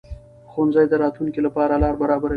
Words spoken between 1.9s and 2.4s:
برابروي